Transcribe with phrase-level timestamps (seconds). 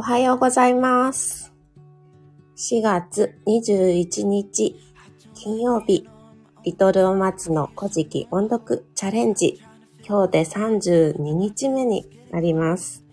[0.00, 1.52] はようございます。
[2.56, 4.76] 4月21日
[5.34, 6.08] 金曜日、
[6.62, 9.60] リトルお松の古事記音読チャレンジ。
[10.06, 13.04] 今日で32日目になります。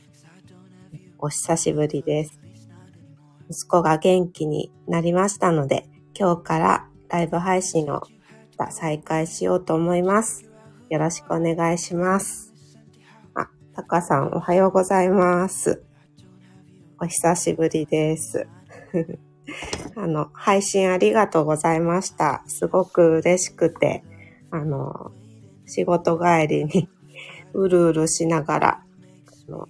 [1.18, 2.40] お久しぶりです。
[3.50, 8.04] 息子が元気になりましたので、今日からライブ配信を
[8.70, 10.48] 再開しようと思います。
[10.92, 12.54] よろしくお願いします。
[13.34, 15.85] あ、タカさんおはようございます。
[16.98, 18.48] お久しぶりです。
[19.96, 22.44] あの、配信ありがとうございました。
[22.48, 24.04] すごく嬉しくて、
[24.50, 25.12] あの、
[25.66, 26.90] 仕事帰りに
[27.54, 28.84] うるうるしながら、
[29.50, 29.68] あの、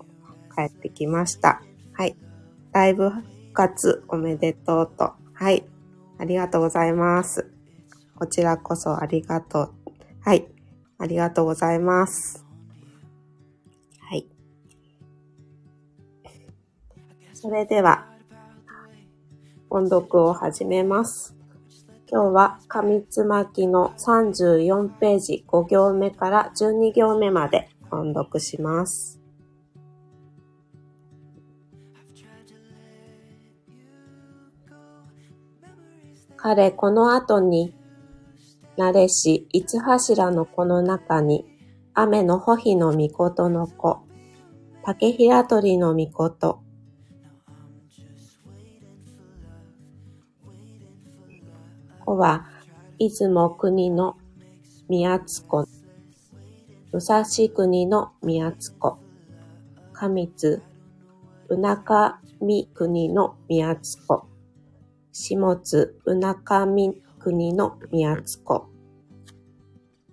[0.55, 1.61] 帰ってきました。
[1.93, 2.15] はい。
[2.71, 5.13] ライブ復活おめでとうと。
[5.33, 5.65] はい。
[6.19, 7.51] ありがとうございます。
[8.15, 9.73] こちらこそありがとう。
[10.21, 10.47] はい。
[10.99, 12.44] ありがとうございます。
[17.47, 18.07] それでは、
[19.69, 21.35] 音読を始めます。
[22.09, 29.21] 今日は上つまきの34ページ5行目から12行目まで音読します。
[36.35, 37.75] 彼この後に、
[38.75, 41.45] なれし五柱の子の中に、
[41.93, 43.99] 雨の穂日の御事の子、
[44.83, 46.64] 竹平鳥の御事、
[52.15, 52.45] 子は、
[52.97, 54.15] 出雲国の
[54.87, 55.67] 宮津子、
[56.91, 58.97] 武蔵国の宮津子、
[59.93, 60.61] 上津、
[61.49, 64.25] うなかみ国の宮津子、
[65.11, 68.67] 下津、うなかみ国の宮津子、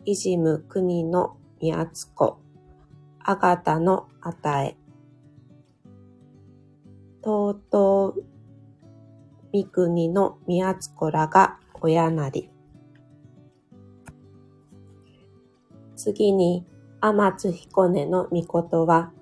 [0.05, 2.39] いじむ国の宮津子、
[3.21, 4.77] あがたのあたえ、
[7.23, 8.25] とうとう
[9.53, 12.49] 三国の宮津子らが親なり。
[15.97, 16.65] 次に、
[17.01, 19.13] 天津彦根の御事は、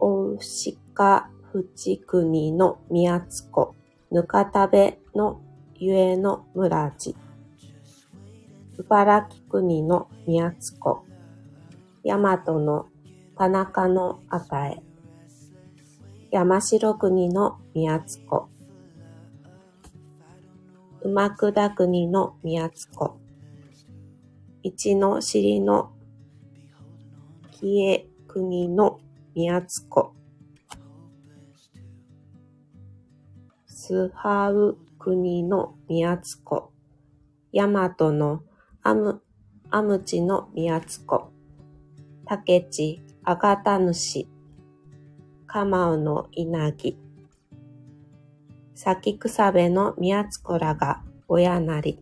[0.00, 3.74] おうしかふち国の宮津子、
[4.10, 5.42] ぬかたべの
[5.74, 7.14] ゆえの村地。
[8.78, 11.04] 茨城国の宮津子、
[12.04, 12.86] 大和の
[13.36, 14.82] 田中のあたえ。
[16.30, 18.48] 山城国の宮津湖
[21.00, 23.18] うまくだくにのみやつこ。
[24.62, 25.92] いちのしりの
[27.52, 28.98] きえくにの
[29.34, 30.12] みやつこ。
[33.66, 36.72] すはうくにのみやつこ。
[37.52, 38.42] やまとの
[38.82, 39.22] あむ、
[39.70, 41.30] あむちのみやつこ。
[42.26, 44.28] たけちあがたぬし。
[45.46, 46.98] かまうのいなぎ。
[48.80, 51.98] 咲草部の宮津子らが親なり。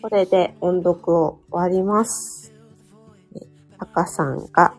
[0.00, 2.54] これで音読を終わります。
[3.76, 4.74] 赤さんが、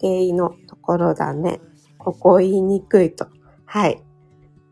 [0.00, 1.60] 原因のところだね。
[1.98, 3.26] ここ言いにくいと。
[3.66, 3.96] はい。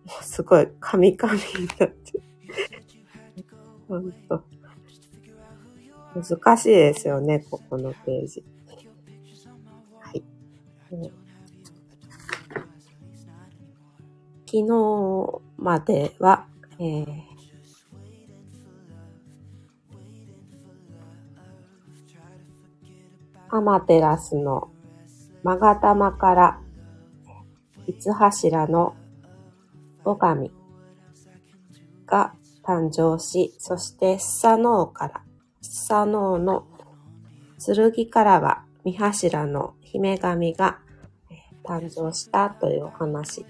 [0.07, 2.23] もうすごい、カミカミになって。
[3.87, 4.45] ほんと。
[6.15, 8.54] 難しいですよね、ここのページ。
[14.47, 16.47] 昨日までは、
[16.79, 17.07] えー、
[23.51, 24.71] アマテラスの
[25.43, 26.61] 勾玉から
[27.87, 28.95] 五柱の
[30.05, 30.51] 尾神
[32.07, 35.23] が誕生し、そしてスサノオから、
[35.61, 36.67] スサノオの
[37.59, 40.81] 剣からは三柱の姫神が
[41.65, 43.45] 誕生したというお話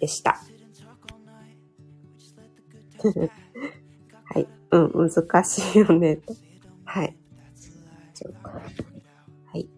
[0.00, 0.40] でした。
[4.24, 4.46] はい。
[4.70, 6.16] うん、難しいよね。
[6.16, 6.34] と
[6.84, 7.16] はい。
[9.46, 9.68] はい。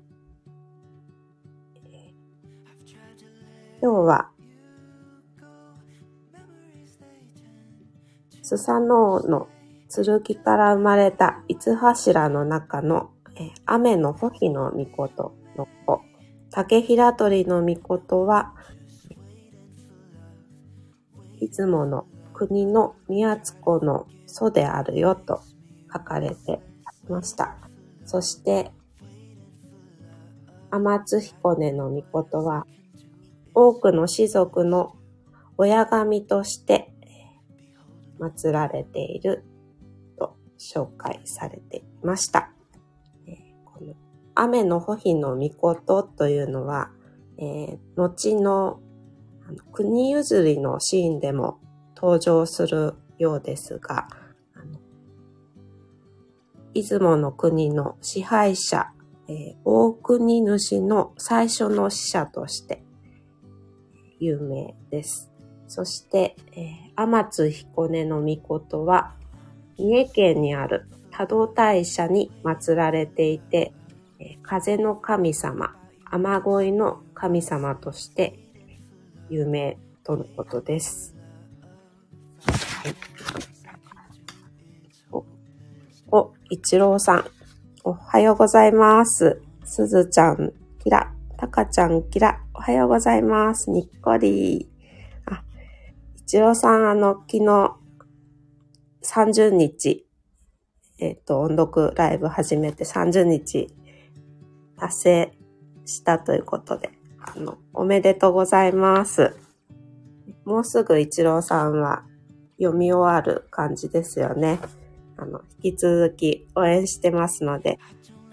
[3.81, 4.31] 今日は、
[8.43, 9.49] スサノオの
[9.89, 16.03] 剣から生まれた五柱の中の、え雨の穂日の御事の子、
[16.51, 18.55] 竹平鳥の御事は、
[21.39, 25.43] 出雲の国の宮津子の祖であるよと
[25.93, 26.61] 書かれて
[27.09, 27.57] いました。
[28.05, 28.73] そして、
[30.71, 32.67] 天津彦根の御事は、
[33.55, 34.97] 多くの士族の
[35.57, 36.93] 親神として
[38.19, 39.45] 祀られている
[40.19, 42.53] と紹介されていました。
[44.43, 46.91] 雨の穂日の御事というのは、
[47.37, 48.81] えー、後の
[49.73, 51.59] 国譲りのシーンでも
[51.95, 54.09] 登場するようですが、
[56.73, 58.91] 出雲の国の支配者、
[59.29, 62.83] えー、大国主の最初の使者として
[64.21, 65.31] 有名です。
[65.67, 66.67] そして、えー、
[66.97, 69.15] 天津彦根の御事は、
[69.77, 73.75] 三重県にある多度大社に祀られていて、
[74.43, 78.39] 風の神様、雨乞いの神様として
[79.29, 81.15] 有名とのことです。
[85.13, 85.25] お、
[86.11, 87.25] お、一郎さん。
[87.85, 89.41] おはようございます。
[89.65, 90.53] すずちゃん、
[90.83, 91.13] キラ。
[91.37, 92.43] たかちゃん、キラ。
[92.53, 93.71] おはようございます。
[93.71, 94.69] にっこり。
[95.27, 95.43] あ、
[96.17, 97.77] 一郎さん、あの、昨日、
[99.03, 100.07] 30日、
[100.99, 103.69] えっ、ー、と、音読ライブ始めて30日
[104.81, 105.33] 達成
[105.85, 106.91] したということで、
[107.21, 109.37] あの、おめでとうございます。
[110.45, 112.05] もうすぐ一郎さんは
[112.59, 114.59] 読み終わる感じですよね。
[115.19, 117.79] あの、引き続き応援してますので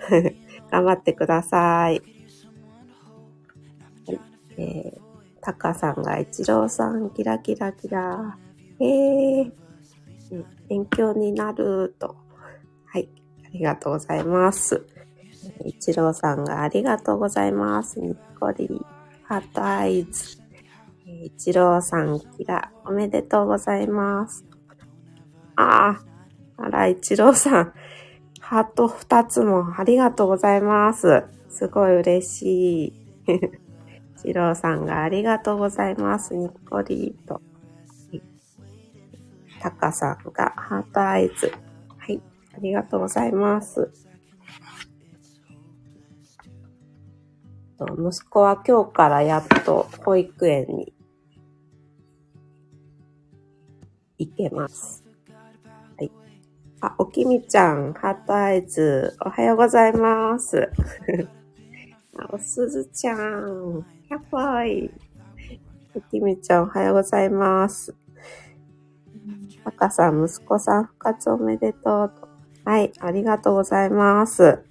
[0.71, 2.01] 頑張ってください。
[4.59, 4.99] えー、
[5.41, 8.37] タカさんが一郎さん、キラキラキラ。
[8.79, 9.51] えー、
[10.69, 12.15] 勉強になると。
[12.85, 13.09] はい、
[13.45, 14.87] ありがとうございます。
[15.65, 17.99] 一郎さんがありがとうございます。
[17.99, 18.69] にっこり。
[19.23, 20.37] ハートアイズ。
[21.23, 24.45] 一郎さん、キラ、おめでとうございます。
[25.55, 25.99] あ
[26.57, 27.73] あ、あら、一郎さん、
[28.39, 31.23] ハート二つもありがとうございます。
[31.49, 32.93] すごい嬉しい。
[34.19, 36.35] 一郎さんがありがとうございます。
[36.35, 37.41] にっこりと。
[39.59, 41.51] タカさんがハートアイズ。
[41.97, 42.21] はい、
[42.55, 43.91] ありがとうございます。
[47.85, 50.93] 息子は今日からやっと保育園に
[54.17, 55.03] いけます。
[55.97, 56.11] はい。
[56.81, 60.71] あ、おきみちゃん、ハートアイズ、おはようございます。
[62.33, 64.91] おすずちゃん、やっぱい。
[65.93, 67.95] おきみちゃん、おはようございます。
[69.63, 72.11] たかさん、息子さん、復活おめでとう
[72.63, 74.63] はい、ありがとうございます。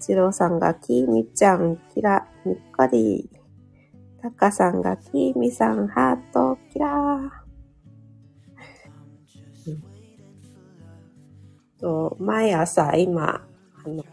[0.00, 3.28] 一郎さんが、きーみちゃん、キラ、にっこり。
[4.22, 7.40] たかさんが、きーみさん、ハート、キラー。
[11.78, 13.46] と毎朝今、
[13.84, 14.04] あの、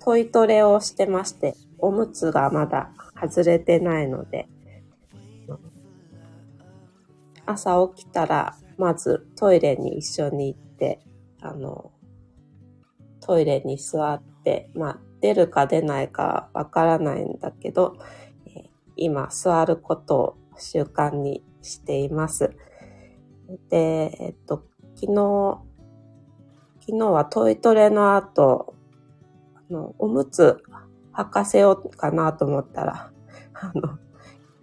[0.00, 2.90] トイトレをしてまして、おむつがまだ
[3.20, 4.48] 外れてないので、
[7.46, 11.00] 朝起きたら、まずトイレに一緒に行って、
[11.40, 11.92] あの、
[13.20, 17.96] トイレに座って、まあ、出るか出ないかわからないんだけど、
[18.96, 22.56] 今、座ることを習慣にしています。
[23.68, 24.64] で、えっと、
[24.94, 25.60] 昨日、
[26.80, 28.74] 昨日はトイトレの後、
[29.54, 30.62] あの、おむつ
[31.12, 33.10] 履かせようかなと思ったら、
[33.54, 33.98] あの、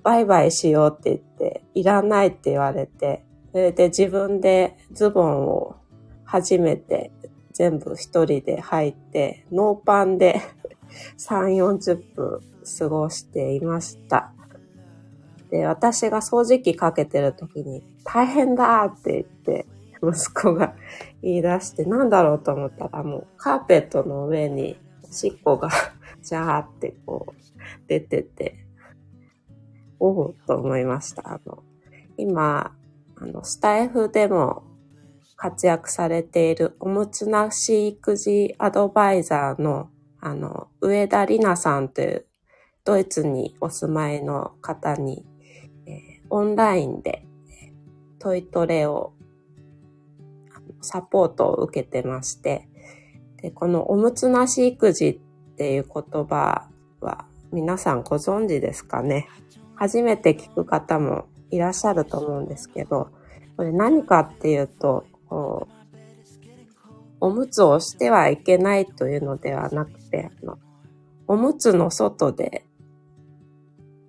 [0.03, 5.75] バイバイしようって言って、いらないって言われて、それで自分でズボンを
[6.23, 7.11] 初めて
[7.53, 10.41] 全部一人で履いて、ノーパンで
[11.17, 12.39] 3、40分
[12.79, 14.31] 過ごしていました。
[15.49, 19.67] で、私が掃除機かけてる時に、大変だって言って、
[20.01, 20.73] 息子が
[21.21, 25.69] 言い出して、なんだろうと思ったら、もうカーペットの上におしっこが
[26.21, 27.33] ジャーってこう
[27.87, 28.65] 出てて、
[29.99, 31.21] おおと思いました。
[31.33, 31.63] あの、
[32.17, 32.75] 今、
[33.15, 34.63] あの、スタイフでも
[35.43, 39.89] 活躍されているおむつなし育児アドバイザーの、
[40.21, 42.25] あの、上田里奈さんという
[42.85, 45.25] ドイツにお住まいの方に、
[45.85, 45.95] えー、
[46.29, 47.25] オンラインで
[48.19, 49.11] トイトレを
[50.79, 52.69] サポートを受けてまして、
[53.41, 55.19] で、このおむつなし育児っ
[55.57, 56.69] ていう言葉
[57.01, 59.27] は皆さんご存知ですかね？
[59.75, 63.09] 初めて聞く方もいらっしゃると思うんですけど、
[63.57, 65.05] これ何かっていうと、
[67.19, 70.57] おむつをしてはいけないというのではなくて、あの
[71.27, 72.65] おむつの外で、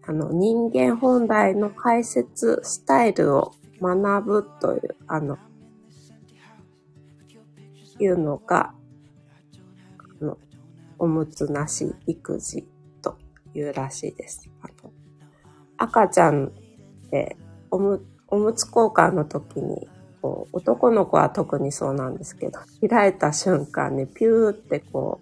[0.06, 5.38] あの、人間本来の解説スタイルを学ぶという、あの、
[7.98, 8.74] いうのが、
[10.20, 10.38] あの、
[10.98, 12.66] おむつなし育児
[13.00, 13.16] と
[13.54, 14.50] いうらしいです。
[14.60, 14.92] あの
[15.76, 16.50] 赤ちゃんっ
[17.10, 17.36] て
[17.70, 19.88] おむ、おむつ交換の時に、
[20.24, 25.20] こう、男の子は特にそうなんですけど、開いた瞬間にピューってこ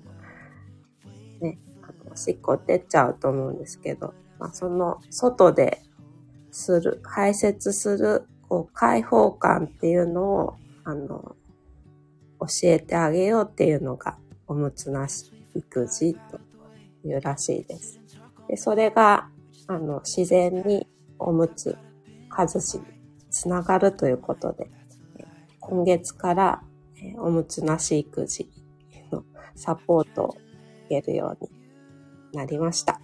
[1.40, 1.58] う、ね、
[2.08, 5.82] おしっこ出ちゃうと思うんですけど、まあ、その外で
[6.52, 10.54] する、排泄する、こう、解放感っていうのを、
[10.84, 11.34] あの、
[12.38, 14.16] 教えてあげようっていうのが、
[14.46, 16.38] おむつなし育児と
[17.04, 17.98] いうらしいです。
[18.46, 19.28] で、それが、
[19.66, 20.86] あの、自然に
[21.18, 21.76] おむつ
[22.30, 22.84] 外しに
[23.30, 24.70] つながるということで、
[25.62, 26.62] 今月から
[27.18, 28.50] おむつなし育児
[29.12, 30.36] のサポートを
[30.86, 31.50] 受けるように
[32.32, 33.00] なりました。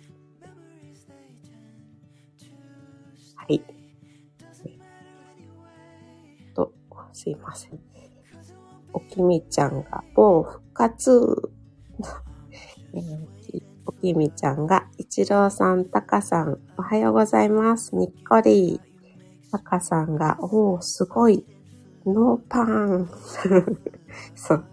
[3.36, 3.62] はい。
[6.54, 6.72] と、
[7.12, 7.78] すいません。
[8.92, 11.52] おきみちゃんが某復活。
[13.86, 17.94] おきみちゃんが、いちろうさん、たかさん、おはようございます。
[17.94, 18.80] にっこり。
[19.52, 21.46] たかさんが、おー、すごい。
[22.12, 23.08] ノーパン。
[24.34, 24.64] そう。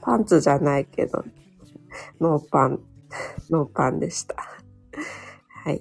[0.00, 1.24] パンツじゃないけど、
[2.20, 2.80] ノーパン、
[3.50, 4.36] ノーパンでした。
[5.64, 5.80] はい。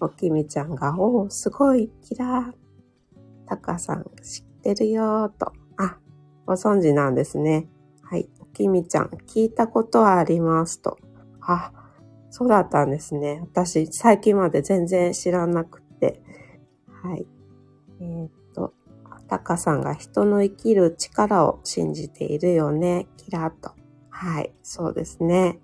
[0.00, 3.46] おきみちゃんが、おー、すごい、キラー。
[3.46, 5.52] たかさん、知ってるよーと。
[5.76, 5.98] あ、
[6.46, 7.68] ご存知なんですね。
[8.02, 8.28] はい。
[8.40, 10.98] おきみちゃん、聞いたことはありますと。
[11.40, 11.72] あ、
[12.30, 13.40] そうだったんですね。
[13.42, 16.22] 私、最近まで全然知らなくて。
[17.02, 17.26] はい。
[18.00, 18.28] えー、
[19.32, 23.06] タカさんが人の生きる力を信じているよね。
[23.16, 23.72] キラーと。
[24.10, 25.58] はい、そうですね。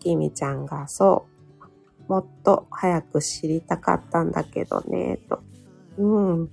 [0.00, 1.28] きみちゃんがそ
[2.08, 2.12] う。
[2.12, 5.40] もっと早く知りたかったんだけどね、と。
[5.98, 6.50] うん。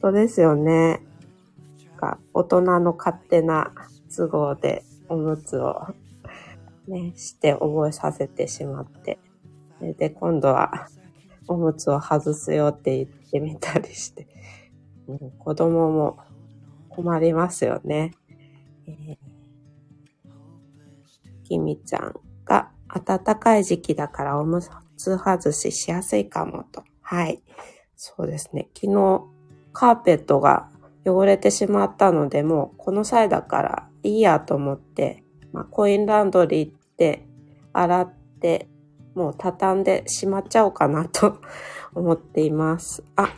[0.00, 1.02] そうですよね。
[1.98, 3.70] か大人の勝手な
[4.16, 5.88] 都合でおむつを
[6.88, 9.18] ね、して覚えさせてしまって。
[9.78, 10.88] それで、今度は
[11.48, 14.26] おむつを外すよって言ってみたりして、
[15.08, 16.18] うん、子供も
[16.88, 18.12] 困りますよね。
[18.86, 19.16] えー、
[21.44, 24.60] きみちゃんが暖かい時期だからおむ
[24.96, 26.84] つ外ししやすいかもと。
[27.00, 27.42] はい。
[27.96, 28.68] そうですね。
[28.74, 29.22] 昨日
[29.72, 30.70] カーペットが
[31.04, 37.26] 汚れてしまったので、もうこの際だからいいやと思って、まあ、コインランドリーって
[37.72, 38.68] 洗って、
[39.14, 41.38] もう畳んでしまっちゃおうかなと
[41.94, 43.02] 思っています。
[43.16, 43.28] あ、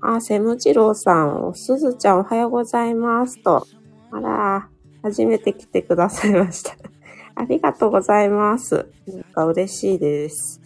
[0.00, 3.66] あ、セムジローさん、すずちゃんおはようございますと。
[4.10, 4.68] あら、
[5.02, 6.76] 初めて来てくださいました。
[7.34, 8.88] ありがとうございます。
[9.06, 10.60] なんか嬉しいです。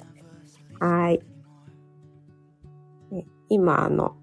[0.79, 1.21] はい。
[3.49, 4.15] 今、あの、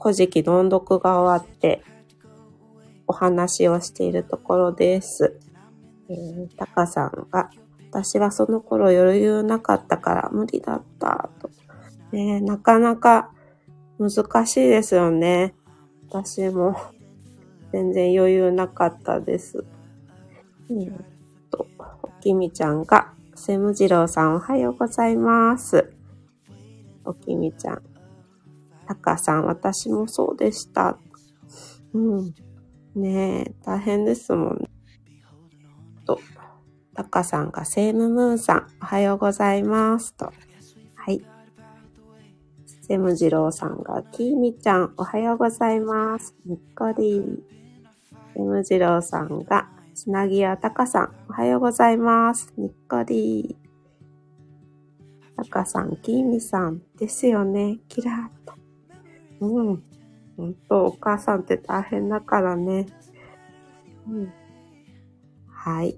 [0.00, 1.82] 古事記の音読が終わって、
[3.06, 5.38] お話をしているところです。
[6.08, 7.50] えー、タカさんが、
[7.90, 11.50] 私はその頃余裕なかったから無理だった、と。
[12.12, 13.30] ねなかなか
[13.98, 15.54] 難しいですよね。
[16.08, 16.76] 私も
[17.72, 19.64] 全然余裕なかったです。
[20.70, 20.92] え、っ
[21.50, 21.66] と、
[22.02, 25.92] おきみちゃんが、セムジローさんおはようございます。
[27.04, 27.82] おきみちゃん。
[28.86, 30.96] タカさん、私もそうでした。
[31.92, 32.34] うん。
[32.94, 34.70] ねえ、大変ですもんね。
[36.06, 36.18] と、
[36.94, 40.14] タカさんがセームムーンさん、おはようございます。
[40.14, 40.32] と。
[40.96, 41.24] はい。
[42.82, 46.34] セムジローさんが、キーミちゃん、おはようございます。
[46.44, 47.44] にっこり。
[48.34, 52.52] セムジローさんが、つなぎやたかさん、おはようございます。
[52.56, 53.56] にっこり。
[55.36, 57.78] たかさん、キーミさん、ですよね。
[57.88, 58.54] キラーと。
[59.40, 59.82] うん。
[60.36, 62.86] ほんと、お母さんって大変だからね。
[64.08, 64.32] うん。
[65.46, 65.96] はい。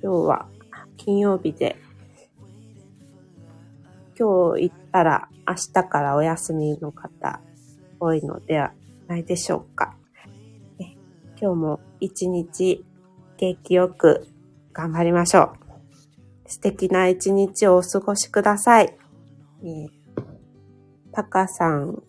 [0.00, 0.48] 今日は
[0.96, 1.76] 金曜日で、
[4.18, 7.40] 今日行ったら明日からお休みの方
[7.98, 8.72] 多いのでは
[9.08, 9.96] ないでしょうか。
[11.40, 12.84] 今日も一日
[13.36, 14.26] 元気よく
[14.72, 15.52] 頑張りましょ
[16.46, 16.50] う。
[16.50, 18.96] 素敵な一日をお過ごしください。
[19.62, 19.88] えー、
[21.12, 22.02] たかさん、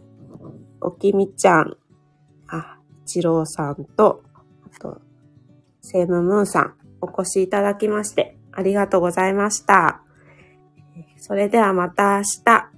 [0.81, 1.77] おきみちゃん、
[2.47, 4.23] あ、ちろうさんと、
[4.75, 5.01] あと、
[5.81, 10.01] セームムーンさん、お越しいただきまして、ありがとうございました。
[11.17, 12.69] それではまた明日、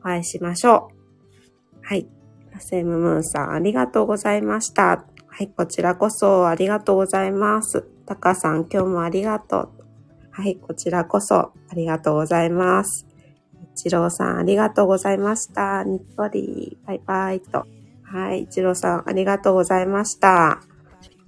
[0.00, 0.90] お会いしましょ
[1.82, 1.86] う。
[1.86, 2.08] はい。
[2.52, 5.04] ラセムムーンさん、ありがとうございました。
[5.26, 7.82] はい、こちらこそありがとうございます。
[8.04, 9.70] たかさん、今日もありがとう。
[10.30, 13.06] はい、こちらこそありがとうございます。
[13.74, 15.84] 一郎さん、ありがとうございました。
[15.84, 17.64] にっこり、バイバイと。
[18.02, 20.60] はい、一郎さん、ありがとうございました。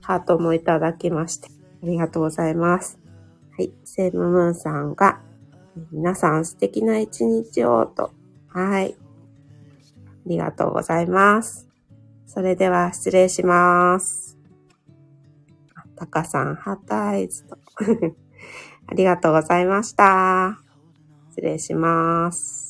[0.02, 1.48] ハートもいただきまして、
[1.84, 2.98] ありがとうございます。
[3.58, 3.70] はい。
[3.84, 5.20] セムムーンさんが、
[5.92, 8.10] 皆さん素敵な一日をと。
[8.48, 8.96] はい。
[8.96, 11.68] ありがとうございます。
[12.26, 14.38] それでは失礼します。
[15.74, 17.58] あたかさん、ハタイズと。
[18.86, 20.58] ありがとうございました。
[21.32, 22.63] 失礼します。